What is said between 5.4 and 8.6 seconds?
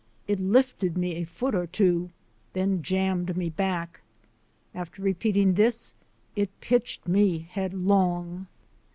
this, it pitched me headlong!